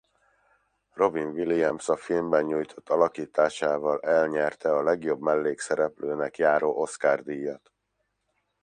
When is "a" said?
1.89-1.95, 4.75-4.83